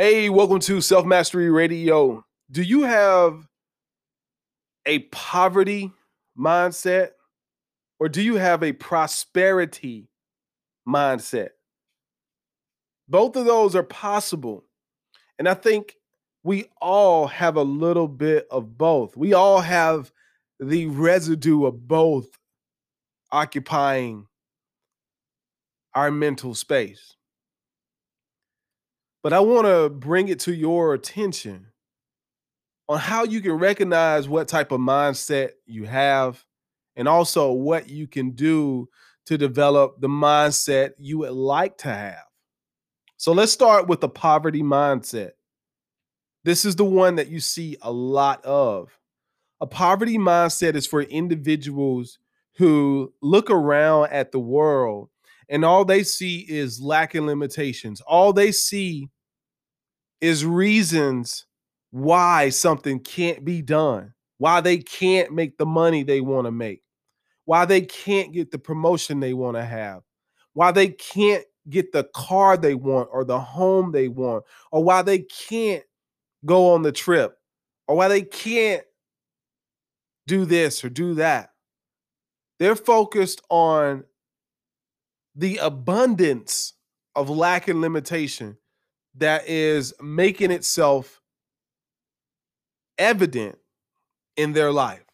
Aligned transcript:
Hey, 0.00 0.28
welcome 0.28 0.60
to 0.60 0.80
Self 0.80 1.04
Mastery 1.04 1.50
Radio. 1.50 2.24
Do 2.52 2.62
you 2.62 2.84
have 2.84 3.48
a 4.86 5.00
poverty 5.00 5.90
mindset 6.38 7.08
or 7.98 8.08
do 8.08 8.22
you 8.22 8.36
have 8.36 8.62
a 8.62 8.74
prosperity 8.74 10.08
mindset? 10.88 11.48
Both 13.08 13.34
of 13.34 13.44
those 13.44 13.74
are 13.74 13.82
possible. 13.82 14.62
And 15.36 15.48
I 15.48 15.54
think 15.54 15.96
we 16.44 16.66
all 16.80 17.26
have 17.26 17.56
a 17.56 17.64
little 17.64 18.06
bit 18.06 18.46
of 18.52 18.78
both. 18.78 19.16
We 19.16 19.34
all 19.34 19.62
have 19.62 20.12
the 20.60 20.86
residue 20.86 21.64
of 21.66 21.88
both 21.88 22.28
occupying 23.32 24.28
our 25.92 26.12
mental 26.12 26.54
space. 26.54 27.16
But 29.22 29.32
I 29.32 29.40
want 29.40 29.66
to 29.66 29.90
bring 29.90 30.28
it 30.28 30.40
to 30.40 30.54
your 30.54 30.94
attention 30.94 31.66
on 32.88 32.98
how 32.98 33.24
you 33.24 33.40
can 33.40 33.52
recognize 33.52 34.28
what 34.28 34.48
type 34.48 34.72
of 34.72 34.80
mindset 34.80 35.50
you 35.66 35.84
have 35.84 36.44
and 36.96 37.06
also 37.06 37.52
what 37.52 37.88
you 37.88 38.06
can 38.06 38.30
do 38.30 38.88
to 39.26 39.36
develop 39.36 40.00
the 40.00 40.08
mindset 40.08 40.92
you 40.98 41.18
would 41.18 41.32
like 41.32 41.78
to 41.78 41.92
have. 41.92 42.24
So 43.16 43.32
let's 43.32 43.52
start 43.52 43.88
with 43.88 44.00
the 44.00 44.08
poverty 44.08 44.62
mindset. 44.62 45.32
This 46.44 46.64
is 46.64 46.76
the 46.76 46.84
one 46.84 47.16
that 47.16 47.28
you 47.28 47.40
see 47.40 47.76
a 47.82 47.92
lot 47.92 48.44
of. 48.44 48.98
A 49.60 49.66
poverty 49.66 50.16
mindset 50.16 50.76
is 50.76 50.86
for 50.86 51.02
individuals 51.02 52.18
who 52.56 53.12
look 53.20 53.50
around 53.50 54.10
at 54.12 54.32
the 54.32 54.38
world 54.38 55.10
and 55.48 55.64
all 55.64 55.84
they 55.84 56.02
see 56.02 56.40
is 56.48 56.80
lack 56.80 57.14
lacking 57.14 57.26
limitations. 57.26 58.00
All 58.02 58.32
they 58.32 58.52
see 58.52 59.08
is 60.20 60.44
reasons 60.44 61.46
why 61.90 62.50
something 62.50 63.00
can't 63.00 63.44
be 63.44 63.62
done, 63.62 64.12
why 64.38 64.60
they 64.60 64.78
can't 64.78 65.32
make 65.32 65.56
the 65.56 65.66
money 65.66 66.02
they 66.02 66.20
want 66.20 66.46
to 66.46 66.50
make, 66.50 66.82
why 67.44 67.64
they 67.64 67.80
can't 67.80 68.32
get 68.32 68.50
the 68.50 68.58
promotion 68.58 69.20
they 69.20 69.32
want 69.32 69.56
to 69.56 69.64
have, 69.64 70.02
why 70.52 70.70
they 70.70 70.88
can't 70.88 71.44
get 71.70 71.92
the 71.92 72.04
car 72.14 72.56
they 72.56 72.74
want 72.74 73.08
or 73.12 73.24
the 73.24 73.38
home 73.38 73.92
they 73.92 74.08
want, 74.08 74.44
or 74.70 74.82
why 74.82 75.02
they 75.02 75.20
can't 75.20 75.84
go 76.44 76.74
on 76.74 76.82
the 76.82 76.92
trip, 76.92 77.36
or 77.86 77.96
why 77.96 78.08
they 78.08 78.22
can't 78.22 78.82
do 80.26 80.44
this 80.44 80.84
or 80.84 80.90
do 80.90 81.14
that. 81.14 81.50
They're 82.58 82.76
focused 82.76 83.40
on 83.48 84.04
the 85.38 85.56
abundance 85.58 86.74
of 87.14 87.30
lack 87.30 87.68
and 87.68 87.80
limitation 87.80 88.58
that 89.14 89.48
is 89.48 89.94
making 90.02 90.50
itself 90.50 91.22
evident 92.98 93.56
in 94.36 94.52
their 94.52 94.72
life. 94.72 95.04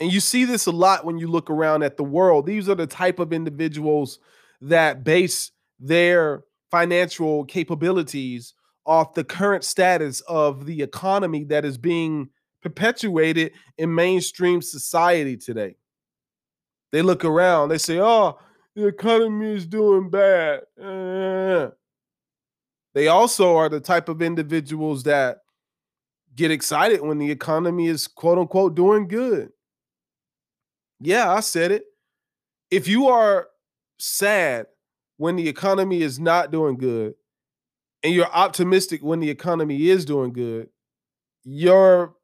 And 0.00 0.10
you 0.10 0.20
see 0.20 0.46
this 0.46 0.64
a 0.64 0.70
lot 0.70 1.04
when 1.04 1.18
you 1.18 1.28
look 1.28 1.50
around 1.50 1.82
at 1.82 1.98
the 1.98 2.04
world. 2.04 2.46
These 2.46 2.68
are 2.68 2.74
the 2.74 2.86
type 2.86 3.18
of 3.18 3.32
individuals 3.32 4.20
that 4.62 5.04
base 5.04 5.50
their 5.78 6.44
financial 6.70 7.44
capabilities 7.44 8.54
off 8.86 9.12
the 9.12 9.24
current 9.24 9.64
status 9.64 10.22
of 10.22 10.64
the 10.64 10.82
economy 10.82 11.44
that 11.44 11.66
is 11.66 11.76
being 11.76 12.30
perpetuated 12.62 13.52
in 13.76 13.94
mainstream 13.94 14.62
society 14.62 15.36
today. 15.36 15.76
They 16.90 17.02
look 17.02 17.22
around, 17.22 17.68
they 17.68 17.78
say, 17.78 18.00
oh, 18.00 18.38
the 18.78 18.86
economy 18.86 19.54
is 19.54 19.66
doing 19.66 20.08
bad. 20.08 20.60
Uh, 20.80 21.70
they 22.94 23.08
also 23.08 23.56
are 23.56 23.68
the 23.68 23.80
type 23.80 24.08
of 24.08 24.22
individuals 24.22 25.02
that 25.02 25.38
get 26.36 26.52
excited 26.52 27.00
when 27.00 27.18
the 27.18 27.28
economy 27.28 27.88
is 27.88 28.06
quote 28.06 28.38
unquote 28.38 28.76
doing 28.76 29.08
good. 29.08 29.50
Yeah, 31.00 31.32
I 31.32 31.40
said 31.40 31.72
it. 31.72 31.86
If 32.70 32.86
you 32.86 33.08
are 33.08 33.48
sad 33.98 34.68
when 35.16 35.34
the 35.34 35.48
economy 35.48 36.02
is 36.02 36.20
not 36.20 36.52
doing 36.52 36.76
good 36.76 37.14
and 38.04 38.14
you're 38.14 38.30
optimistic 38.32 39.02
when 39.02 39.18
the 39.18 39.30
economy 39.30 39.88
is 39.88 40.04
doing 40.04 40.32
good, 40.32 40.68
your 41.42 42.14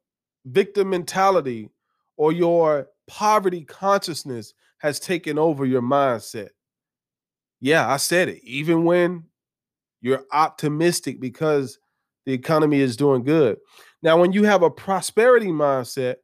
victim 0.45 0.89
mentality 0.89 1.69
or 2.15 2.31
your 2.31 2.87
poverty 3.07 3.65
consciousness 3.65 4.53
has 4.79 4.99
taken 4.99 5.37
over 5.37 5.65
your 5.65 5.81
mindset. 5.81 6.49
Yeah, 7.61 7.89
I 7.89 7.97
said 7.97 8.29
it. 8.29 8.43
Even 8.43 8.83
when 8.83 9.23
you're 10.01 10.25
optimistic 10.31 11.19
because 11.19 11.79
the 12.25 12.33
economy 12.33 12.79
is 12.79 12.97
doing 12.97 13.23
good. 13.23 13.57
Now, 14.03 14.19
when 14.19 14.31
you 14.31 14.43
have 14.43 14.61
a 14.61 14.69
prosperity 14.69 15.47
mindset, 15.47 16.17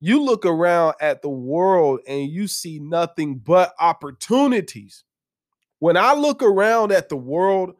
you 0.00 0.22
look 0.22 0.46
around 0.46 0.94
at 1.00 1.22
the 1.22 1.28
world 1.28 2.00
and 2.08 2.30
you 2.30 2.46
see 2.46 2.78
nothing 2.80 3.36
but 3.36 3.74
opportunities. 3.78 5.04
When 5.78 5.96
I 5.96 6.14
look 6.14 6.42
around 6.42 6.92
at 6.92 7.08
the 7.08 7.16
world, 7.16 7.74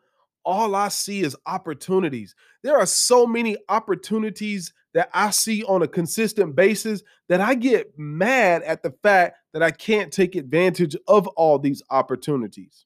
all 0.45 0.75
I 0.75 0.89
see 0.89 1.23
is 1.23 1.37
opportunities. 1.47 2.35
There 2.63 2.79
are 2.79 2.87
so 2.87 3.27
many 3.27 3.57
opportunities 3.69 4.73
that 4.95 5.11
I 5.15 5.31
see 5.31 5.65
on 5.65 5.83
a 5.83 5.89
consistent 5.89 6.55
basis 6.57 7.03
that 7.29 7.41
I 7.41 7.55
get 7.55 7.99
mad 7.99 8.63
at 8.63 8.83
the 8.83 8.93
fact 9.03 9.37
that 9.53 9.63
I 9.63 9.71
can't 9.71 10.13
take 10.13 10.37
advantage 10.37 10.97
of 11.09 11.27
all 11.29 11.59
these 11.59 11.83
opportunities. 11.91 12.85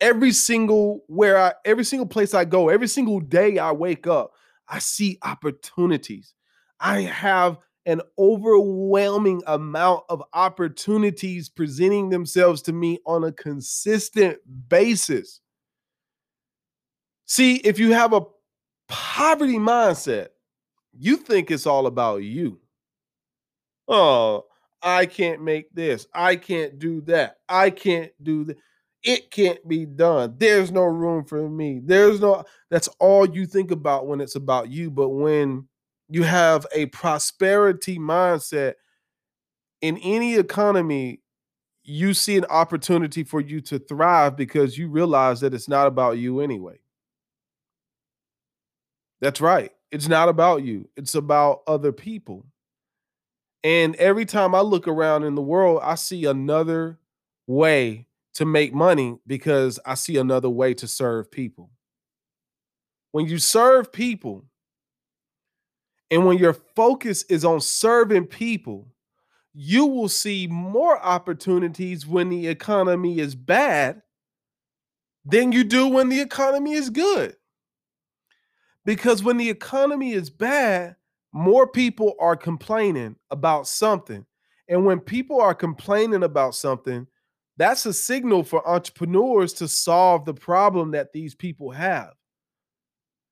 Every 0.00 0.32
single 0.32 1.04
where 1.06 1.38
I 1.38 1.52
every 1.64 1.84
single 1.84 2.06
place 2.06 2.34
I 2.34 2.44
go, 2.44 2.68
every 2.68 2.88
single 2.88 3.20
day 3.20 3.58
I 3.58 3.72
wake 3.72 4.06
up, 4.06 4.32
I 4.68 4.78
see 4.78 5.18
opportunities. 5.22 6.34
I 6.80 7.02
have 7.02 7.58
an 7.86 8.00
overwhelming 8.18 9.42
amount 9.46 10.04
of 10.08 10.22
opportunities 10.32 11.48
presenting 11.48 12.10
themselves 12.10 12.62
to 12.62 12.72
me 12.72 12.98
on 13.06 13.24
a 13.24 13.32
consistent 13.32 14.38
basis. 14.68 15.40
See, 17.26 17.56
if 17.56 17.78
you 17.78 17.92
have 17.92 18.12
a 18.12 18.22
poverty 18.88 19.58
mindset, 19.58 20.28
you 20.92 21.16
think 21.16 21.50
it's 21.50 21.66
all 21.66 21.86
about 21.86 22.22
you. 22.22 22.60
Oh, 23.88 24.44
I 24.82 25.06
can't 25.06 25.42
make 25.42 25.72
this. 25.74 26.06
I 26.14 26.36
can't 26.36 26.78
do 26.78 27.00
that. 27.02 27.36
I 27.48 27.70
can't 27.70 28.12
do 28.22 28.44
that. 28.44 28.56
It 29.04 29.30
can't 29.30 29.66
be 29.66 29.84
done. 29.84 30.34
There's 30.38 30.70
no 30.70 30.84
room 30.84 31.24
for 31.24 31.48
me. 31.48 31.80
There's 31.84 32.20
no, 32.20 32.44
that's 32.70 32.88
all 33.00 33.28
you 33.28 33.46
think 33.46 33.70
about 33.70 34.06
when 34.06 34.20
it's 34.20 34.36
about 34.36 34.70
you. 34.70 34.90
But 34.90 35.10
when 35.10 35.68
you 36.08 36.22
have 36.22 36.66
a 36.72 36.86
prosperity 36.86 37.98
mindset 37.98 38.74
in 39.80 39.98
any 39.98 40.36
economy, 40.36 41.20
you 41.84 42.14
see 42.14 42.36
an 42.36 42.44
opportunity 42.44 43.24
for 43.24 43.40
you 43.40 43.60
to 43.62 43.78
thrive 43.80 44.36
because 44.36 44.78
you 44.78 44.88
realize 44.88 45.40
that 45.40 45.54
it's 45.54 45.68
not 45.68 45.88
about 45.88 46.18
you 46.18 46.40
anyway. 46.40 46.78
That's 49.20 49.40
right. 49.40 49.72
It's 49.90 50.08
not 50.08 50.28
about 50.28 50.62
you, 50.62 50.88
it's 50.96 51.14
about 51.14 51.62
other 51.66 51.92
people. 51.92 52.46
And 53.64 53.94
every 53.96 54.24
time 54.24 54.54
I 54.54 54.60
look 54.60 54.88
around 54.88 55.24
in 55.24 55.34
the 55.34 55.42
world, 55.42 55.80
I 55.82 55.94
see 55.94 56.24
another 56.24 56.98
way 57.46 58.06
to 58.34 58.44
make 58.44 58.74
money 58.74 59.18
because 59.26 59.78
I 59.84 59.94
see 59.94 60.16
another 60.16 60.50
way 60.50 60.74
to 60.74 60.88
serve 60.88 61.30
people. 61.30 61.70
When 63.12 63.26
you 63.26 63.38
serve 63.38 63.92
people, 63.92 64.44
and 66.10 66.26
when 66.26 66.38
your 66.38 66.52
focus 66.52 67.22
is 67.24 67.44
on 67.44 67.60
serving 67.60 68.26
people, 68.26 68.88
you 69.54 69.86
will 69.86 70.08
see 70.08 70.46
more 70.46 70.98
opportunities 71.02 72.06
when 72.06 72.30
the 72.30 72.48
economy 72.48 73.18
is 73.18 73.34
bad 73.34 74.02
than 75.24 75.52
you 75.52 75.64
do 75.64 75.88
when 75.88 76.08
the 76.08 76.20
economy 76.20 76.72
is 76.72 76.90
good. 76.90 77.36
Because 78.84 79.22
when 79.22 79.36
the 79.36 79.48
economy 79.48 80.12
is 80.12 80.30
bad, 80.30 80.96
more 81.32 81.66
people 81.66 82.14
are 82.20 82.36
complaining 82.36 83.16
about 83.30 83.66
something. 83.66 84.24
And 84.68 84.84
when 84.84 85.00
people 85.00 85.40
are 85.40 85.54
complaining 85.54 86.22
about 86.22 86.54
something, 86.54 87.06
that's 87.56 87.86
a 87.86 87.92
signal 87.92 88.44
for 88.44 88.66
entrepreneurs 88.68 89.52
to 89.54 89.68
solve 89.68 90.24
the 90.24 90.34
problem 90.34 90.92
that 90.92 91.12
these 91.12 91.34
people 91.34 91.70
have. 91.70 92.12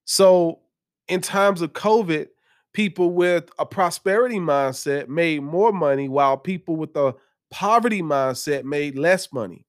So, 0.05 0.61
in 1.09 1.21
times 1.21 1.63
of 1.63 1.73
COVID, 1.73 2.29
people 2.73 3.11
with 3.13 3.51
a 3.59 3.67
prosperity 3.67 4.39
mindset 4.39 5.09
made 5.09 5.43
more 5.43 5.73
money 5.73 6.09
while 6.09 6.37
people 6.37 6.77
with 6.77 6.97
a 6.97 7.15
poverty 7.51 8.03
mindset 8.03 8.65
made 8.65 8.97
less 8.97 9.33
money. 9.33 9.67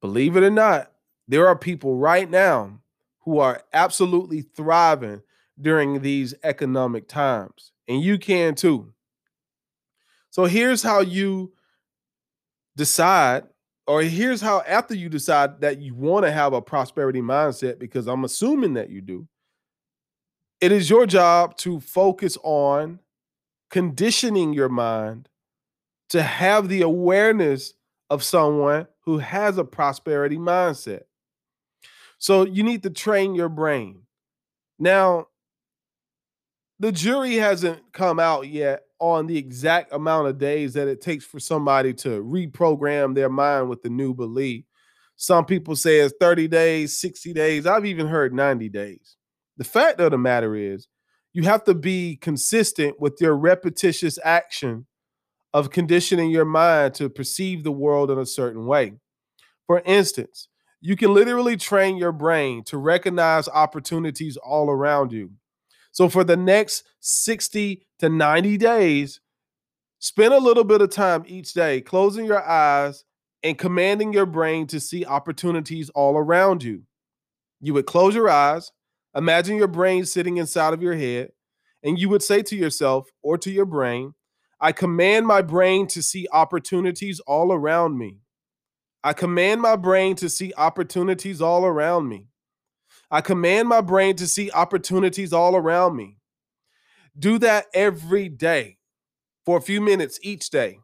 Believe 0.00 0.36
it 0.36 0.44
or 0.44 0.50
not, 0.50 0.92
there 1.26 1.48
are 1.48 1.56
people 1.56 1.96
right 1.96 2.28
now 2.30 2.80
who 3.20 3.38
are 3.38 3.62
absolutely 3.72 4.42
thriving 4.42 5.22
during 5.60 6.02
these 6.02 6.34
economic 6.42 7.08
times. 7.08 7.72
And 7.88 8.02
you 8.02 8.18
can 8.18 8.54
too. 8.54 8.92
So 10.30 10.44
here's 10.44 10.82
how 10.82 11.00
you 11.00 11.52
decide 12.76 13.44
or 13.86 14.02
here's 14.02 14.42
how 14.42 14.62
after 14.68 14.94
you 14.94 15.08
decide 15.08 15.62
that 15.62 15.80
you 15.80 15.94
want 15.94 16.26
to 16.26 16.30
have 16.30 16.52
a 16.52 16.60
prosperity 16.60 17.22
mindset, 17.22 17.78
because 17.78 18.06
I'm 18.06 18.24
assuming 18.24 18.74
that 18.74 18.90
you 18.90 19.00
do, 19.00 19.26
it 20.60 20.72
is 20.72 20.90
your 20.90 21.06
job 21.06 21.56
to 21.58 21.80
focus 21.80 22.36
on 22.42 22.98
conditioning 23.70 24.52
your 24.52 24.68
mind 24.68 25.28
to 26.10 26.22
have 26.22 26.68
the 26.68 26.82
awareness 26.82 27.74
of 28.10 28.22
someone 28.22 28.86
who 29.04 29.18
has 29.18 29.56
a 29.56 29.64
prosperity 29.64 30.36
mindset. 30.36 31.02
So 32.18 32.44
you 32.44 32.62
need 32.62 32.82
to 32.82 32.90
train 32.90 33.34
your 33.34 33.48
brain. 33.48 34.02
Now, 34.78 35.28
the 36.80 36.92
jury 36.92 37.34
hasn't 37.36 37.92
come 37.92 38.20
out 38.20 38.48
yet 38.48 38.82
on 39.00 39.26
the 39.26 39.36
exact 39.36 39.92
amount 39.92 40.28
of 40.28 40.38
days 40.38 40.74
that 40.74 40.88
it 40.88 41.00
takes 41.00 41.24
for 41.24 41.40
somebody 41.40 41.92
to 41.92 42.22
reprogram 42.22 43.14
their 43.14 43.28
mind 43.28 43.68
with 43.68 43.82
the 43.82 43.88
new 43.88 44.14
belief. 44.14 44.64
Some 45.16 45.44
people 45.44 45.74
say 45.74 45.98
it's 45.98 46.14
30 46.20 46.48
days, 46.48 46.98
60 46.98 47.32
days. 47.32 47.66
I've 47.66 47.86
even 47.86 48.06
heard 48.06 48.32
90 48.32 48.68
days. 48.68 49.16
The 49.56 49.64
fact 49.64 50.00
of 50.00 50.12
the 50.12 50.18
matter 50.18 50.54
is, 50.54 50.86
you 51.32 51.42
have 51.42 51.64
to 51.64 51.74
be 51.74 52.16
consistent 52.16 53.00
with 53.00 53.20
your 53.20 53.36
repetitious 53.36 54.18
action 54.24 54.86
of 55.52 55.70
conditioning 55.70 56.30
your 56.30 56.44
mind 56.44 56.94
to 56.94 57.08
perceive 57.08 57.64
the 57.64 57.72
world 57.72 58.10
in 58.10 58.18
a 58.18 58.26
certain 58.26 58.66
way. 58.66 58.92
For 59.66 59.82
instance, 59.84 60.48
you 60.80 60.96
can 60.96 61.12
literally 61.12 61.56
train 61.56 61.96
your 61.96 62.12
brain 62.12 62.62
to 62.64 62.78
recognize 62.78 63.48
opportunities 63.48 64.36
all 64.36 64.70
around 64.70 65.12
you. 65.12 65.32
So 65.92 66.08
for 66.08 66.24
the 66.24 66.36
next 66.36 66.84
60 67.00 67.86
to 67.98 68.08
90 68.08 68.56
days, 68.56 69.20
spend 69.98 70.34
a 70.34 70.38
little 70.38 70.64
bit 70.64 70.80
of 70.80 70.90
time 70.90 71.24
each 71.26 71.52
day 71.52 71.80
closing 71.80 72.24
your 72.24 72.46
eyes 72.46 73.04
and 73.42 73.58
commanding 73.58 74.12
your 74.12 74.26
brain 74.26 74.66
to 74.68 74.80
see 74.80 75.04
opportunities 75.04 75.90
all 75.90 76.16
around 76.16 76.62
you. 76.62 76.82
You 77.60 77.74
would 77.74 77.86
close 77.86 78.14
your 78.14 78.28
eyes, 78.28 78.70
imagine 79.14 79.56
your 79.56 79.68
brain 79.68 80.04
sitting 80.04 80.36
inside 80.36 80.74
of 80.74 80.82
your 80.82 80.94
head, 80.94 81.30
and 81.82 81.98
you 81.98 82.08
would 82.08 82.22
say 82.22 82.42
to 82.42 82.56
yourself 82.56 83.08
or 83.22 83.38
to 83.38 83.50
your 83.50 83.64
brain, 83.64 84.14
I 84.60 84.72
command 84.72 85.26
my 85.26 85.42
brain 85.42 85.86
to 85.88 86.02
see 86.02 86.26
opportunities 86.32 87.20
all 87.20 87.52
around 87.52 87.96
me. 87.96 88.18
I 89.04 89.12
command 89.12 89.60
my 89.60 89.76
brain 89.76 90.16
to 90.16 90.28
see 90.28 90.52
opportunities 90.56 91.40
all 91.40 91.64
around 91.64 92.08
me. 92.08 92.26
I 93.10 93.20
command 93.22 93.68
my 93.68 93.80
brain 93.80 94.16
to 94.16 94.26
see 94.26 94.50
opportunities 94.50 95.32
all 95.32 95.56
around 95.56 95.96
me. 95.96 96.18
Do 97.18 97.38
that 97.38 97.66
every 97.72 98.28
day 98.28 98.76
for 99.46 99.56
a 99.56 99.62
few 99.62 99.80
minutes 99.80 100.18
each 100.22 100.50
day. 100.50 100.80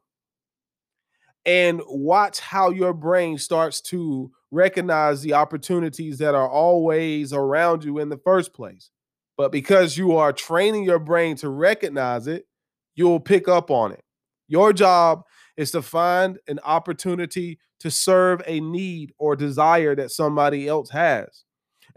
And 1.44 1.82
watch 1.86 2.40
how 2.40 2.70
your 2.70 2.94
brain 2.94 3.36
starts 3.36 3.82
to 3.82 4.30
recognize 4.50 5.20
the 5.20 5.34
opportunities 5.34 6.16
that 6.18 6.34
are 6.34 6.48
always 6.48 7.34
around 7.34 7.84
you 7.84 7.98
in 7.98 8.08
the 8.08 8.16
first 8.16 8.54
place. 8.54 8.90
But 9.36 9.52
because 9.52 9.98
you 9.98 10.16
are 10.16 10.32
training 10.32 10.84
your 10.84 10.98
brain 10.98 11.36
to 11.36 11.50
recognize 11.50 12.26
it, 12.26 12.46
you'll 12.94 13.20
pick 13.20 13.48
up 13.48 13.70
on 13.70 13.92
it. 13.92 14.02
Your 14.48 14.72
job 14.72 15.24
is 15.58 15.70
to 15.72 15.82
find 15.82 16.38
an 16.48 16.60
opportunity 16.64 17.58
to 17.80 17.90
serve 17.90 18.40
a 18.46 18.60
need 18.60 19.12
or 19.18 19.36
desire 19.36 19.94
that 19.96 20.10
somebody 20.10 20.66
else 20.66 20.88
has 20.90 21.44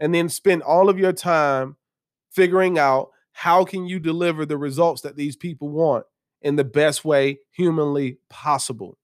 and 0.00 0.14
then 0.14 0.28
spend 0.28 0.62
all 0.62 0.88
of 0.88 0.98
your 0.98 1.12
time 1.12 1.76
figuring 2.30 2.78
out 2.78 3.10
how 3.32 3.64
can 3.64 3.86
you 3.86 3.98
deliver 3.98 4.44
the 4.44 4.58
results 4.58 5.02
that 5.02 5.16
these 5.16 5.36
people 5.36 5.68
want 5.68 6.04
in 6.42 6.56
the 6.56 6.64
best 6.64 7.04
way 7.04 7.38
humanly 7.50 8.18
possible. 8.30 8.96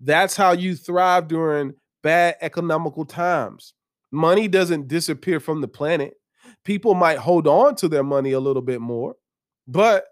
That's 0.00 0.36
how 0.36 0.52
you 0.52 0.74
thrive 0.74 1.28
during 1.28 1.74
bad 2.02 2.36
economical 2.40 3.04
times. 3.04 3.74
Money 4.10 4.48
doesn't 4.48 4.88
disappear 4.88 5.40
from 5.40 5.60
the 5.60 5.68
planet. 5.68 6.14
People 6.64 6.94
might 6.94 7.18
hold 7.18 7.46
on 7.46 7.76
to 7.76 7.88
their 7.88 8.02
money 8.02 8.32
a 8.32 8.40
little 8.40 8.62
bit 8.62 8.80
more 8.80 9.14
but 9.66 10.06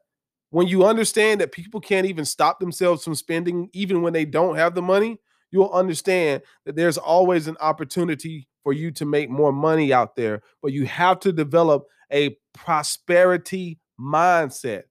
when 0.51 0.67
you 0.67 0.85
understand 0.85 1.41
that 1.41 1.53
people 1.53 1.81
can't 1.81 2.07
even 2.07 2.25
stop 2.25 2.59
themselves 2.61 3.05
from 3.05 3.15
spending 3.15 3.69
even 3.73 4.03
when 4.03 4.13
they 4.13 4.25
don't 4.25 4.57
have 4.57 4.75
the 4.75 4.83
money 4.83 5.19
you'll 5.51 5.71
understand 5.71 6.43
that 6.65 6.77
there's 6.77 6.99
always 6.99 7.47
an 7.49 7.57
opportunity 7.61 8.49
for 8.63 8.73
you 8.73 8.91
to 8.93 9.05
make 9.05 9.31
more 9.31 9.53
money 9.53 9.93
out 9.93 10.17
there, 10.17 10.43
but 10.63 10.73
you 10.73 10.87
have 10.87 11.21
to 11.21 11.33
develop 11.33 11.87
a 12.13 12.37
prosperity 12.53 13.79
mindset. 13.99 14.85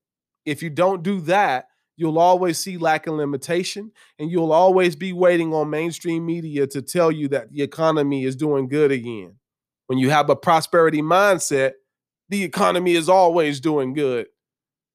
If 0.45 0.63
you 0.63 0.69
don't 0.69 1.03
do 1.03 1.21
that, 1.21 1.65
you'll 1.95 2.19
always 2.19 2.57
see 2.57 2.77
lack 2.77 3.07
and 3.07 3.17
limitation, 3.17 3.91
and 4.17 4.31
you'll 4.31 4.53
always 4.53 4.95
be 4.95 5.13
waiting 5.13 5.53
on 5.53 5.69
mainstream 5.69 6.25
media 6.25 6.65
to 6.67 6.81
tell 6.81 7.11
you 7.11 7.27
that 7.27 7.51
the 7.51 7.61
economy 7.61 8.23
is 8.23 8.35
doing 8.35 8.69
good 8.69 8.91
again. 8.91 9.35
When 9.88 10.00
you 10.00 10.09
have 10.09 10.29
a 10.29 10.35
prosperity 10.35 11.01
mindset, 11.01 11.73
the 12.29 12.44
economy 12.44 12.94
is 12.94 13.09
always 13.09 13.59
doing 13.59 13.94
good. 13.94 14.27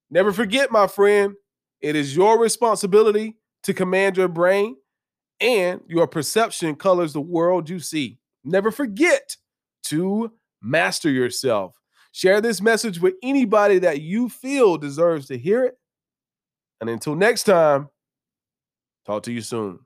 Never 0.09 0.31
forget, 0.31 0.71
my 0.71 0.87
friend, 0.87 1.35
it 1.81 1.95
is 1.95 2.15
your 2.15 2.39
responsibility 2.39 3.37
to 3.63 3.73
command 3.73 4.17
your 4.17 4.27
brain, 4.27 4.75
and 5.39 5.81
your 5.87 6.07
perception 6.07 6.75
colors 6.75 7.13
the 7.13 7.21
world 7.21 7.69
you 7.69 7.79
see. 7.79 8.17
Never 8.43 8.71
forget 8.71 9.35
to 9.83 10.31
master 10.61 11.09
yourself. 11.09 11.79
Share 12.11 12.41
this 12.41 12.61
message 12.61 12.99
with 12.99 13.15
anybody 13.21 13.79
that 13.79 14.01
you 14.01 14.29
feel 14.29 14.77
deserves 14.77 15.27
to 15.27 15.37
hear 15.37 15.65
it. 15.65 15.77
And 16.79 16.89
until 16.89 17.15
next 17.15 17.43
time, 17.43 17.89
talk 19.05 19.23
to 19.23 19.31
you 19.31 19.41
soon. 19.41 19.79